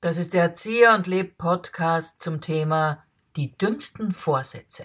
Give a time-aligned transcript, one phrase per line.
[0.00, 3.02] Das ist der Erzieher und Leb Podcast zum Thema
[3.34, 4.84] die dümmsten Vorsätze.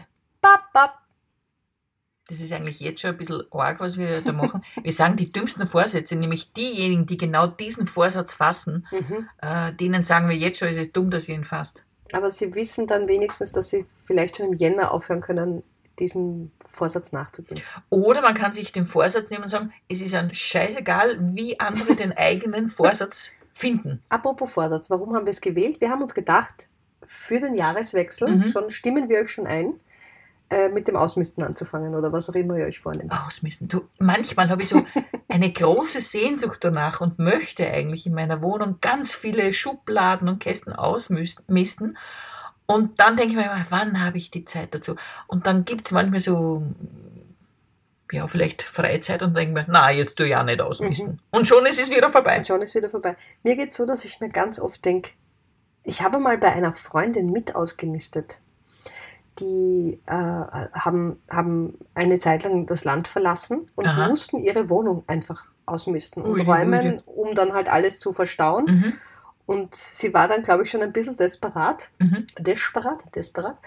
[2.28, 4.64] Das ist eigentlich jetzt schon ein bisschen arg, was wir da machen.
[4.82, 9.30] Wir sagen die dümmsten Vorsätze, nämlich diejenigen, die genau diesen Vorsatz fassen, Mhm.
[9.38, 11.84] äh, denen sagen wir jetzt schon, es ist dumm, dass ihr ihn fasst.
[12.14, 15.62] Aber sie wissen dann wenigstens, dass sie vielleicht schon im Jänner aufhören können,
[16.00, 17.62] diesem Vorsatz nachzugehen.
[17.90, 21.96] Oder man kann sich den Vorsatz nehmen und sagen, es ist ein scheißegal, wie andere
[21.96, 24.00] den eigenen Vorsatz finden.
[24.10, 25.80] Apropos Vorsatz, warum haben wir es gewählt?
[25.80, 26.68] Wir haben uns gedacht,
[27.04, 28.48] für den Jahreswechsel Mhm.
[28.48, 29.74] schon stimmen wir euch schon ein,
[30.50, 33.12] äh, mit dem Ausmisten anzufangen oder was auch immer ihr euch vornehmt.
[33.12, 33.68] Ausmisten.
[33.68, 34.84] Du, manchmal habe ich so
[35.28, 40.74] eine große Sehnsucht danach und möchte eigentlich in meiner Wohnung ganz viele Schubladen und Kästen
[40.74, 41.98] ausmisten.
[42.66, 44.96] Und dann denke ich mir immer, wann habe ich die Zeit dazu?
[45.28, 46.64] Und dann gibt es manchmal so,
[48.12, 51.20] ja, vielleicht Freizeit und denke mir, na, jetzt tu ja nicht ausmisten.
[51.32, 52.38] Und schon ist es wieder vorbei.
[52.38, 53.16] Und schon ist wieder vorbei.
[53.42, 55.12] Mir geht es so, dass ich mir ganz oft denke,
[55.84, 58.40] ich habe mal bei einer Freundin mit ausgemistet.
[59.40, 64.08] Die äh, haben, haben eine Zeit lang das Land verlassen und Aha.
[64.08, 68.66] mussten ihre Wohnung einfach ausmisten und Ui, ui, räumen, um dann halt alles zu verstauen.
[68.66, 68.94] Mhm.
[69.46, 72.26] Und sie war dann, glaube ich, schon ein bisschen desperat, Mhm.
[72.40, 73.58] desperat, desperat,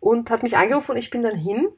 [0.00, 1.68] und hat mich angerufen und ich bin dann hin.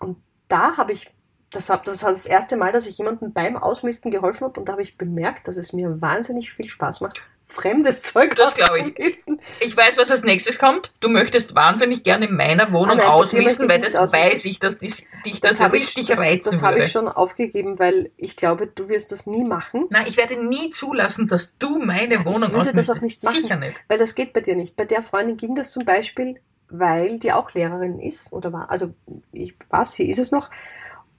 [0.00, 1.10] Und da habe ich,
[1.50, 4.68] das war, das war das erste Mal, dass ich jemandem beim Ausmisten geholfen habe und
[4.68, 8.92] da habe ich bemerkt, dass es mir wahnsinnig viel Spaß macht, fremdes Zeug Das glaube
[8.96, 9.16] ich.
[9.58, 10.92] Ich weiß, was als nächstes kommt.
[11.00, 14.30] Du möchtest wahnsinnig gerne in meiner Wohnung Ah, nein, ausmisten, ich weil das ausmisten.
[14.30, 16.86] weiß ich, dass dich, dich das, habe richtig ich, das, reizen das habe würde.
[16.86, 20.70] ich schon aufgegeben, weil ich glaube, du wirst das nie machen, Nein, ich werde nie
[20.70, 22.90] zulassen, dass du meine ich Wohnung würde das ausmistest.
[22.90, 23.40] auch nicht machen.
[23.40, 23.82] Sicher nicht.
[23.88, 24.76] weil das geht bei dir nicht.
[24.76, 26.36] Bei der Freundin ging das zum Beispiel,
[26.68, 28.94] weil die auch Lehrerin ist oder war, also
[29.32, 30.48] ich weiß, sie ist es noch.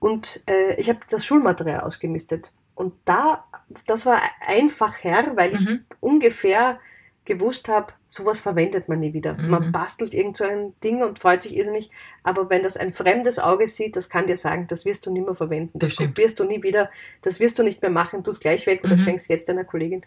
[0.02, 2.52] Und äh, ich habe das Schulmaterial ausgemistet.
[2.74, 3.46] Und da,
[3.86, 5.86] das war einfacher, weil ich Mhm.
[6.00, 6.80] ungefähr
[7.24, 9.36] gewusst habe, sowas verwendet man nie wieder.
[9.36, 9.50] Mhm.
[9.50, 11.92] Man bastelt irgend so ein Ding und freut sich irrsinnig.
[12.23, 15.22] Aber wenn das ein fremdes Auge sieht, das kann dir sagen, das wirst du nie
[15.22, 15.78] mehr verwenden.
[15.78, 16.90] Das Das, kopierst du nie wieder.
[17.22, 18.23] Das wirst du nicht mehr machen.
[18.23, 19.02] Tu es gleich weg oder Mhm.
[19.02, 20.02] schenkst jetzt deiner Kollegin.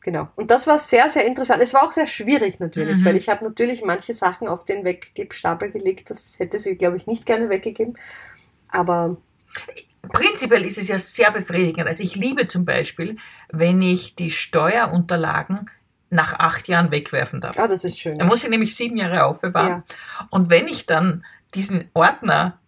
[0.00, 0.28] Genau.
[0.36, 1.60] Und das war sehr, sehr interessant.
[1.62, 3.04] Es war auch sehr schwierig natürlich, Mhm.
[3.04, 6.08] weil ich habe natürlich manche Sachen auf den Weggebstapel gelegt.
[6.08, 7.98] Das hätte sie, glaube ich, nicht gerne weggegeben.
[8.68, 9.18] Aber
[10.12, 11.86] Prinzipiell ist es ja sehr befriedigend.
[11.86, 13.16] Also ich liebe zum Beispiel,
[13.50, 15.70] wenn ich die Steuerunterlagen
[16.10, 17.58] nach acht Jahren wegwerfen darf.
[17.58, 18.18] ah, das ist schön.
[18.18, 19.82] Da muss ich nämlich sieben Jahre aufbewahren.
[20.30, 21.24] Und wenn ich dann
[21.54, 22.58] diesen Ordner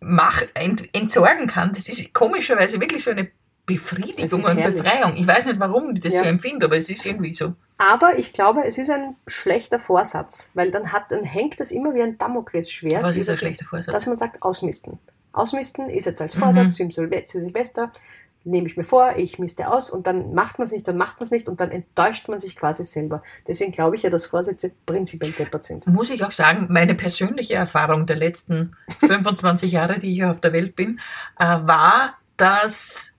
[0.00, 3.30] mach, ent, entsorgen kann, das ist komischerweise wirklich so eine
[3.66, 4.56] Befriedigung und.
[4.56, 5.16] Befreiung.
[5.16, 6.22] Ich weiß nicht, warum ich das Ja.
[6.22, 7.54] so empfinde, aber es ist irgendwie so.
[7.78, 11.94] Aber ich glaube, es ist ein schlechter Vorsatz, weil dann, hat, dann hängt das immer
[11.94, 13.02] wie ein Damoklesschwert.
[13.02, 13.92] Was ist ein schlechter Vorsatz?
[13.92, 14.98] Dass man sagt, ausmisten.
[15.32, 16.40] Ausmisten ist jetzt als Mhm.
[16.40, 17.92] Vorsatz zu Silvester,
[18.44, 21.20] nehme ich mir vor, ich miste aus und dann macht man es nicht, dann macht
[21.20, 23.22] man es nicht und dann enttäuscht man sich quasi selber.
[23.46, 25.86] Deswegen glaube ich ja, dass Vorsätze prinzipiell deppert sind.
[25.86, 30.40] muss ich auch sagen, meine persönliche Erfahrung der letzten 25 Jahre, die ich hier auf
[30.40, 31.00] der Welt bin,
[31.38, 33.11] äh, war, dass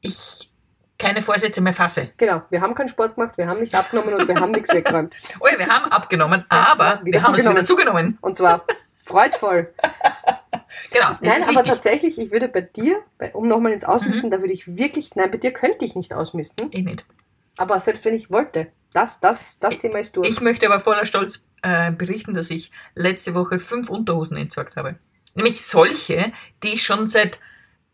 [0.00, 0.50] ich
[0.98, 2.10] keine Vorsätze mehr fasse.
[2.16, 5.14] Genau, wir haben keinen Sport gemacht, wir haben nicht abgenommen und wir haben nichts weggeräumt.
[5.40, 8.18] Oh ja, wir haben abgenommen, aber ja, wir haben es wieder zugenommen.
[8.20, 8.64] Und zwar
[9.04, 9.72] freudvoll.
[10.90, 11.66] Genau, Nein, aber wichtig.
[11.66, 14.30] tatsächlich, ich würde bei dir, bei- um nochmal ins Ausmisten, Mhm.
[14.30, 17.04] da würde ich wirklich, nein, bei dir könnte ich nicht ausmisten, Ich nicht.
[17.56, 20.28] aber selbst wenn ich wollte, das, das, das Thema ist durch.
[20.28, 24.96] Ich möchte aber voller Stolz äh, berichten, dass ich letzte Woche fünf Unterhosen entsorgt habe.
[25.34, 26.32] Nämlich solche,
[26.62, 27.38] die ich schon seit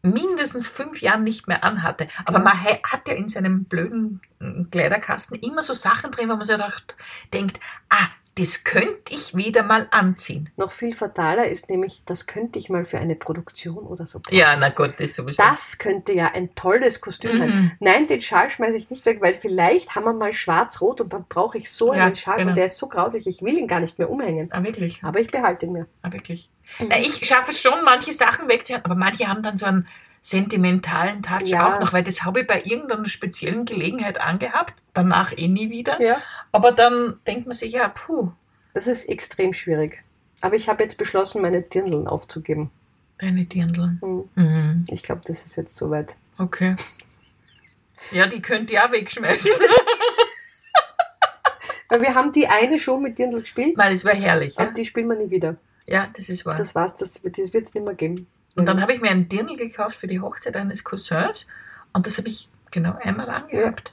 [0.05, 2.09] mindestens fünf Jahren nicht mehr anhatte.
[2.27, 6.37] Aber man ha- hat ja in seinem blöden äh, Kleiderkasten immer so Sachen drin, wo
[6.37, 6.95] man sich dacht,
[7.33, 10.51] denkt, ah, das könnte ich wieder mal anziehen.
[10.57, 14.35] Noch viel fataler ist nämlich, das könnte ich mal für eine Produktion oder so brauchen.
[14.37, 15.41] Ja, na Gott, das sowieso.
[15.41, 17.49] Das könnte ja ein tolles Kostüm sein.
[17.49, 17.71] Mhm.
[17.79, 21.27] Nein, den Schal schmeiße ich nicht weg, weil vielleicht haben wir mal schwarz-rot und dann
[21.29, 22.51] brauche ich so Ja, einen Schal genau.
[22.51, 24.49] und der ist so grausig, ich will ihn gar nicht mehr umhängen.
[24.51, 25.05] Ah, wirklich.
[25.05, 25.87] Aber ich behalte ihn mir.
[26.03, 26.51] Ah, wirklich.
[26.81, 26.87] Mhm.
[26.89, 29.87] Na, ich schaffe es schon, manche Sachen wegzuhaben, aber manche haben dann so einen
[30.27, 31.69] sentimentalen Touch Ja.
[31.77, 36.01] auch noch, weil das habe ich bei irgendeiner speziellen Gelegenheit angehabt, danach eh nie wieder.
[36.01, 36.17] Ja.
[36.51, 38.31] Aber dann denkt man sich, ja, puh,
[38.73, 40.03] Das ist extrem schwierig.
[40.41, 42.71] Aber ich habe jetzt beschlossen, meine Dirndeln aufzugeben.
[43.19, 43.99] deine Dirndl.
[44.01, 44.85] Hm, Mhm.
[44.89, 46.17] Ich glaube, das ist jetzt soweit.
[46.39, 46.75] Okay.
[48.11, 49.53] Ja, die könnt ihr auch wegschmeißen.
[51.91, 54.57] Weil wir haben die eine Show mit Dirndl gespielt Weil es war herrlich.
[54.57, 55.57] Ja, und die spielen wir nie wieder.
[55.87, 56.55] ja das ist wahr.
[56.57, 58.27] Das war's, das, das wird es nicht mehr geben.
[58.55, 61.47] Und dann habe ich mir ein Dirndl gekauft für die Hochzeit eines Cousins
[61.93, 63.93] und das habe ich genau einmal angehabt.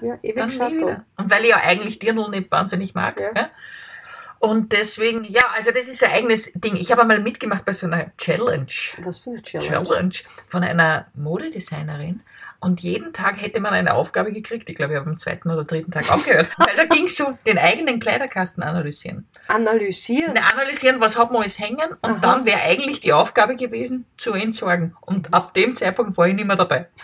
[0.00, 1.04] ja, ewig Dann nie wieder.
[1.16, 3.20] Und weil ich ja eigentlich Dirndl nicht wahnsinnig mag.
[3.20, 3.30] Ja.
[3.34, 3.50] Ja.
[4.40, 6.76] Und deswegen, ja, also das ist ein eigenes Ding.
[6.76, 8.66] Ich habe einmal mitgemacht bei so einer Challenge.
[9.02, 9.84] Was für eine Challenge.
[9.84, 10.14] Challenge
[10.48, 12.20] von einer Modedesignerin.
[12.60, 14.68] Und jeden Tag hätte man eine Aufgabe gekriegt.
[14.68, 16.48] Ich glaube, ich habe am zweiten oder dritten Tag aufgehört.
[16.58, 19.28] Weil da ging es so, den eigenen Kleiderkasten analysieren.
[19.46, 20.34] Analysieren?
[20.34, 21.92] Ne, analysieren, was hat man alles hängen.
[22.02, 22.18] Und Aha.
[22.18, 24.96] dann wäre eigentlich die Aufgabe gewesen, zu entsorgen.
[25.02, 26.88] Und ab dem Zeitpunkt war ich nicht mehr dabei.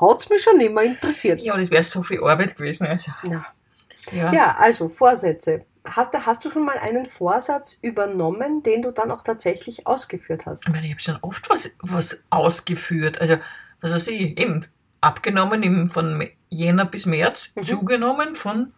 [0.00, 1.40] Hat's mich schon immer interessiert.
[1.40, 2.88] Ja, das wäre so viel Arbeit gewesen.
[2.88, 4.32] Also, ja.
[4.32, 5.64] ja, also Vorsätze.
[5.84, 10.46] Hast, du- hast du schon mal einen Vorsatz übernommen, den du dann auch tatsächlich ausgeführt
[10.46, 10.62] hast?
[10.66, 13.20] Ich meine, ich habe schon oft was, was ausgeführt.
[13.20, 13.36] Also,
[13.82, 14.64] was weiß ich, eben
[15.02, 17.64] abgenommen im, von Jänner bis März, Mhm.
[17.64, 18.72] zugenommen von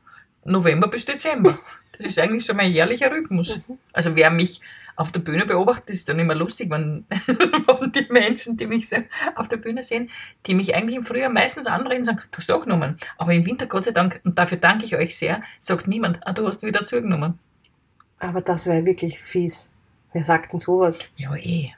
[0.44, 1.56] November bis Dezember.
[1.96, 3.60] Das ist eigentlich so mein jährlicher Rhythmus.
[3.68, 3.78] Mhm.
[3.92, 4.60] Also wer mich
[4.96, 8.96] auf der Bühne beobachtet, ist dann immer lustig, wenn, wenn die Menschen, die mich so
[9.34, 10.10] auf der Bühne sehen,
[10.46, 12.96] die mich eigentlich im Frühjahr meistens anreden, sagen, du hast auch genommen.
[13.18, 16.32] Aber im Winter, Gott sei Dank, und dafür danke ich euch sehr, sagt niemand, ah,
[16.32, 17.38] du hast wieder zugenommen.
[18.18, 19.70] Aber das wäre wirklich fies.
[20.12, 21.06] Wer sagt denn sowas?
[21.16, 21.72] Ja, eh.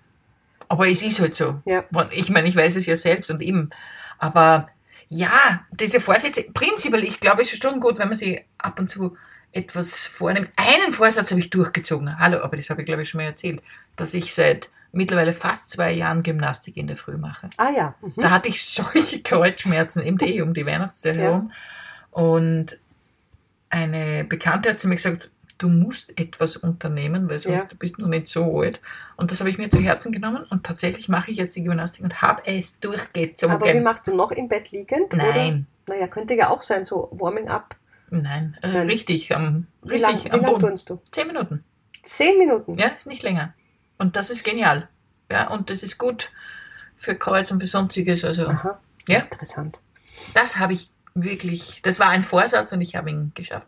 [0.68, 1.58] Aber es ist halt so.
[1.64, 1.84] Ja.
[2.12, 3.70] Ich meine, ich weiß es ja selbst und eben.
[4.18, 4.68] Aber
[5.08, 8.88] ja, diese Vorsätze, prinzipiell, ich glaube, es ist schon gut, wenn man sich ab und
[8.88, 9.16] zu
[9.52, 10.50] etwas vornimmt.
[10.56, 12.18] Einen Vorsatz habe ich durchgezogen.
[12.18, 13.62] Hallo, aber das habe ich, glaube ich, schon mal erzählt,
[13.96, 17.48] dass ich seit mittlerweile fast zwei Jahren Gymnastik in der Früh mache.
[17.56, 17.94] Ah ja.
[18.00, 18.12] Mhm.
[18.16, 21.22] Da hatte ich solche Kreuzschmerzen, eben eh um die Weihnachtszeit Ja.
[21.22, 21.52] herum.
[22.10, 22.78] Und
[23.70, 27.76] eine Bekannte hat zu mir gesagt, du musst etwas unternehmen, weil sonst Ja.
[27.78, 28.80] bist du noch nicht so alt.
[29.16, 32.04] Und das habe ich mir zu Herzen genommen und tatsächlich mache ich jetzt die Gymnastik
[32.04, 33.56] und habe es durchgezogen.
[33.56, 35.12] Aber wie machst du noch im Bett liegend?
[35.12, 35.32] Oder?
[35.32, 37.74] Nein, Naja, könnte ja auch sein, so Warming up.
[38.10, 38.86] Nein, äh, Nein.
[38.88, 40.70] richtig, am, Wie lange am lang Boden.
[40.70, 41.00] tust du?
[41.12, 41.64] Zehn Minuten.
[42.02, 42.78] Zehn Minuten?
[42.78, 43.54] Ja, ist nicht länger.
[43.98, 44.88] Und das ist genial.
[45.30, 46.30] Ja, und das ist gut
[46.96, 48.24] für Kreuz und für sonstiges.
[48.24, 48.80] Also, Aha.
[49.08, 49.20] Ja.
[49.20, 49.80] Interessant.
[50.34, 53.66] das habe ich wirklich, das war ein Vorsatz und ich habe ihn geschafft.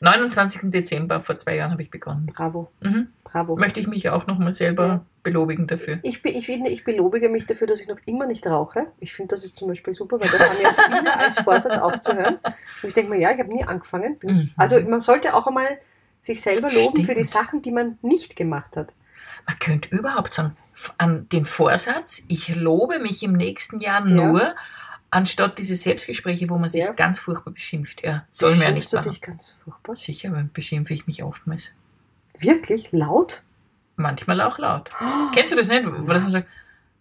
[0.00, 0.70] 29.
[0.70, 2.26] Dezember vor zwei Jahren habe ich begonnen.
[2.26, 2.70] Bravo.
[2.80, 3.08] Mhm.
[3.24, 3.56] Bravo.
[3.56, 5.04] Möchte ich mich auch nochmal selber Ja.
[5.22, 5.98] belobigen dafür.
[6.02, 8.86] Ich, ich finde, ich belobige mich dafür, dass ich noch immer nicht rauche.
[9.00, 12.36] Ich finde, das ist zum Beispiel super, weil das haben ja viele als Vorsatz aufzuhören.
[12.44, 14.16] Und ich denke mir, ja, ich habe nie angefangen.
[14.22, 14.50] Mhm.
[14.56, 15.78] also man sollte auch einmal
[16.22, 17.44] sich selber loben für die Stimmt.
[17.44, 18.94] Sachen, die man nicht gemacht hat.
[19.46, 20.56] Man könnte überhaupt sagen,
[20.98, 24.54] an den Vorsatz, ich lobe mich im nächsten Jahr Ja.
[25.10, 26.92] Anstatt diese Selbstgespräche, wo man sich Ja.
[26.92, 28.02] ganz furchtbar beschimpft.
[28.04, 29.10] Ja, soll man ja nicht du machen.
[29.10, 29.96] dich ganz furchtbar?
[29.96, 31.70] Sicher, weil beschimpfe ich mich oftmals.
[32.38, 32.92] Wirklich?
[32.92, 33.42] Laut?
[33.96, 34.90] Manchmal auch laut.
[35.34, 35.84] Kennst du das nicht?
[35.86, 36.48] Weil das man sagt,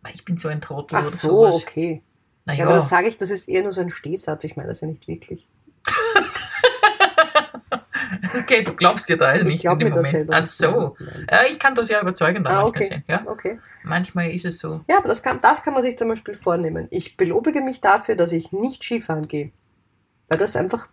[0.02, 1.56] "Ma, ich bin so ein Trottel Ach oder so, sowas.
[1.56, 2.02] okay.
[2.48, 4.44] Ja, Naja, aber das sage ich, das ist eher nur so ein Stehsatz.
[4.44, 5.48] Ich meine das ja nicht wirklich.
[8.40, 10.30] Okay, du glaubst dir da ich nicht in glaube dem Moment.
[10.32, 10.96] Ach so.
[11.30, 12.84] Ja, ich kann das ja überzeugend Ah, manchmal okay.
[12.84, 13.04] sehen.
[13.08, 13.24] Ja?
[13.26, 13.60] Okay.
[13.84, 14.82] Manchmal ist es so.
[14.88, 16.88] Ja, aber das kann, das kann man sich zum Beispiel vornehmen.
[16.90, 19.52] Ich belobige mich dafür, dass ich nicht Skifahren gehe.
[20.28, 20.88] Weil das einfach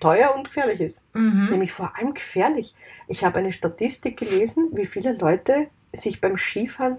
[0.00, 1.04] teuer und gefährlich ist.
[1.14, 1.48] Mhm.
[1.50, 2.74] Nämlich vor allem gefährlich.
[3.08, 6.98] Ich habe eine Statistik gelesen, wie viele Leute sich beim Skifahren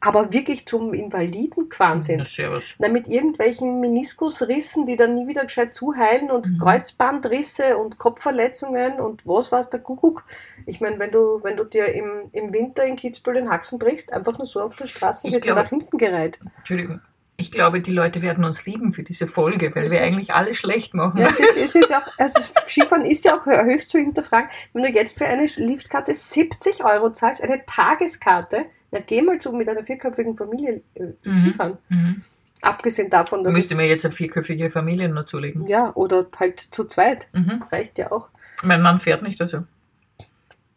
[0.00, 2.26] aber wirklich zum Invaliden gefahren Na, sind.
[2.26, 2.74] servus.
[2.78, 6.58] Na, mit irgendwelchen Meniskusrissen, die dann nie wieder gescheit zuheilen und Mhm.
[6.58, 10.24] Kreuzbandrisse und Kopfverletzungen und was weiß der Kuckuck.
[10.66, 14.12] Ich meine, wenn du, wenn du dir im, im Winter in Kitzbühel den Haxen brichst,
[14.12, 16.38] einfach nur so auf der Straße, wirst du nach hinten gereiht.
[16.58, 17.00] Entschuldigung.
[17.36, 20.92] Ich glaube, die Leute werden uns lieben für diese Folge, weil wir eigentlich alle schlecht
[20.92, 21.20] machen.
[21.22, 24.50] Ja, es ist, es ist ja auch, also Skifahren ist ja auch höchst zu hinterfragen.
[24.74, 29.52] Wenn du jetzt für eine Liftkarte 70 Euro zahlst, eine Tageskarte, na geh mal zu
[29.52, 31.40] mit einer vierköpfigen Familie äh, Mhm.
[31.42, 31.78] Skifahren.
[31.88, 32.22] Mhm.
[32.62, 35.66] Abgesehen davon, dass Müsste mir jetzt eine vierköpfige Familie noch zulegen.
[35.66, 37.64] ja, oder halt zu zweit, Mhm.
[37.72, 38.28] reicht ja auch.
[38.62, 39.64] Mein Mann fährt nicht, also.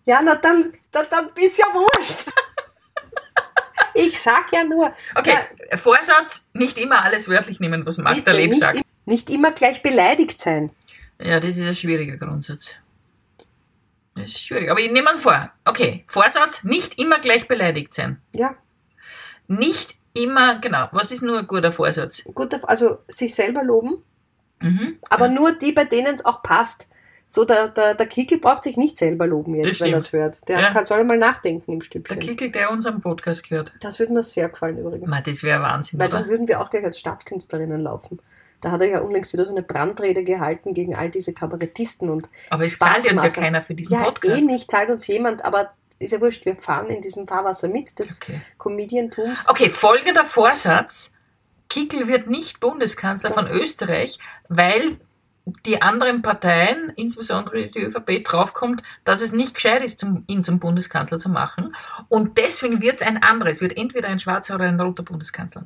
[0.05, 2.29] Ja, na dann, dann, dann ist ja wurscht.
[3.93, 5.35] ich sag ja nur, Okay,
[5.75, 8.81] Vorsatz, nicht immer alles wörtlich nehmen, was Magda bitte, Leb sagt.
[9.05, 10.71] nicht immer gleich beleidigt sein.
[11.21, 12.71] Ja, das ist ein schwieriger Grundsatz.
[14.15, 14.69] Das ist schwierig.
[14.69, 15.49] Aber ich nehme uns vor.
[15.65, 18.21] Okay, Vorsatz, nicht immer gleich beleidigt sein.
[18.35, 18.55] Ja,
[19.47, 20.87] Nicht immer, genau.
[20.91, 22.23] Was ist nur ein guter Vorsatz?
[22.23, 24.03] gut, also sich selber loben,
[24.61, 24.97] Mhm.
[25.09, 26.87] aber nur die, bei denen es auch passt.
[27.27, 30.13] So, der, der, der Kickel braucht sich nicht selber loben Das jetzt, wenn er es
[30.13, 30.47] hört.
[30.47, 30.71] Der Ja.
[30.71, 32.19] kann, soll mal nachdenken im Der Stückchen.
[32.19, 33.73] Kickel, der unseren Podcast gehört.
[33.81, 35.09] Das würde mir sehr gefallen übrigens.
[35.09, 36.19] Ma, das wäre Wahnsinn, Weil oder?
[36.19, 38.19] dann würden wir auch gleich als Stadtkünstlerinnen laufen.
[38.63, 42.29] Da hat er ja unlängst wieder so eine Brandrede gehalten gegen all diese Kabarettisten und
[42.49, 44.41] Aber es zahlt uns ja keiner für diesen ja, Podcast.
[44.41, 47.99] eh nicht, zahlt uns jemand, aber ist ja wurscht, wir fahren in diesem Fahrwasser mit
[47.99, 48.41] des Okay.
[48.57, 49.47] Comediantums.
[49.47, 51.15] okay, folgender Vorsatz.
[51.69, 54.17] Kickel wird nicht Bundeskanzler Das- von Österreich,
[54.47, 54.97] weil
[55.65, 60.59] die anderen Parteien, insbesondere die ÖVP, draufkommt, dass es nicht gescheit ist, zum, ihn zum
[60.59, 61.75] Bundeskanzler zu machen.
[62.07, 65.65] Und deswegen wird es ein anderes, wird entweder ein schwarzer oder ein roter Bundeskanzler.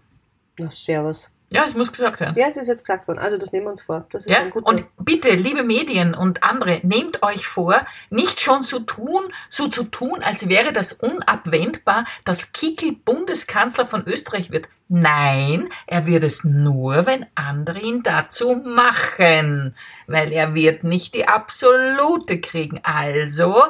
[0.58, 1.30] Na, servus.
[1.50, 2.36] Ja, es muss gesagt werden.
[2.38, 3.20] Ja, es ist jetzt gesagt worden.
[3.20, 4.06] Also das nehmen wir uns vor.
[4.12, 4.40] Das ist Ja?
[4.40, 4.68] ein guter.
[4.68, 9.84] Und bitte, liebe Medien und andere, nehmt euch vor, nicht schon so tun, so zu
[9.84, 14.68] tun, als wäre das unabwendbar, dass Kickel Bundeskanzler von Österreich wird.
[14.90, 19.74] Nein, er wird es nur, wenn andere ihn dazu machen,
[20.08, 22.82] weil er wird nicht die absolute kriegen.
[22.84, 23.64] Also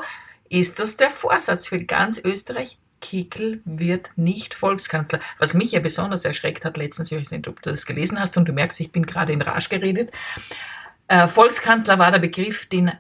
[0.49, 2.77] ist das der Vorsatz für ganz Österreich.
[3.01, 5.19] Kickel wird nicht Volkskanzler.
[5.39, 8.37] Was mich ja besonders erschreckt hat letztens, ich weiß nicht, ob du das gelesen hast
[8.37, 10.11] und du merkst, ich bin gerade in Rage geredet.
[11.07, 12.91] Äh, Volkskanzler war der Begriff, den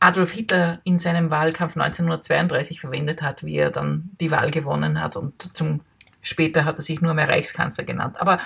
[0.00, 5.16] Adolf Hitler in seinem Wahlkampf 1932 verwendet hat, wie er dann die Wahl gewonnen hat
[5.16, 5.80] und zum
[6.20, 8.16] später hat er sich nur mehr Reichskanzler genannt.
[8.20, 8.40] Aber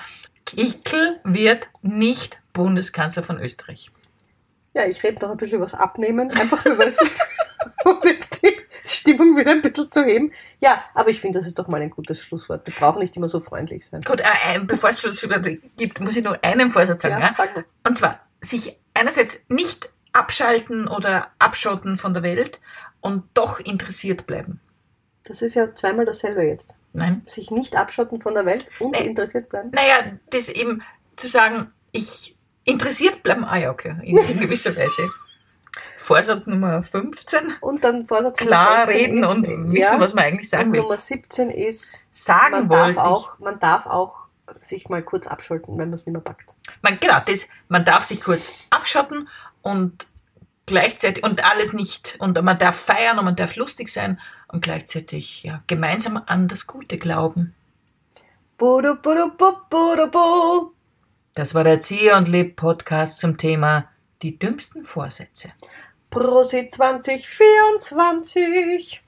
[0.45, 3.91] Kickel wird nicht Bundeskanzler von Österreich.
[4.73, 6.99] Ja, ich rede noch ein bisschen was abnehmen, einfach nur, weil es,
[7.85, 10.31] um jetzt die Stimmung wieder ein bisschen zu heben.
[10.59, 12.65] Ja, aber ich finde, das ist doch mal ein gutes Schlusswort.
[12.65, 14.01] Wir brauchen nicht immer so freundlich sein.
[14.01, 15.01] Gut, äh, äh, bevor es
[15.77, 17.21] gibt, muss ich nur einen Vorsatz sagen.
[17.21, 17.33] Ja?
[17.35, 17.65] sag mal.
[17.87, 22.59] Und zwar, sich einerseits nicht abschalten oder abschotten von der Welt
[22.99, 24.59] und doch interessiert bleiben.
[25.23, 26.75] Das ist ja zweimal dasselbe jetzt.
[26.93, 27.21] Nein.
[27.25, 29.05] Sich nicht abschotten von der Welt und Nee.
[29.07, 29.71] interessiert bleiben.
[29.71, 30.81] Naja, das eben
[31.15, 35.09] zu sagen, ich interessiert bleiben, ah ja, okay, in, in gewisser Weise.
[36.11, 40.13] Vorsatz Nummer 15, Und dann Vorsatz klar Nummer 16 reden ist, und wissen, ja, was
[40.13, 40.81] man eigentlich sagen und will.
[40.81, 42.97] Nummer 17 ist, Sagen man darf, ich.
[42.97, 44.21] auch, man darf auch
[44.61, 46.53] sich mal kurz abschalten, wenn man es nicht mehr packt.
[46.81, 49.29] Man, genau, das, man darf sich kurz abschotten
[49.61, 50.07] und
[50.65, 55.43] gleichzeitig und alles nicht und man darf feiern und man darf lustig sein und gleichzeitig
[55.43, 57.53] ja gemeinsam an das Gute glauben.
[61.33, 63.87] Das war der Zieh und Leb Podcast zum Thema
[64.21, 65.51] die dümmsten Vorsätze.
[66.11, 69.00] Prosit 2024.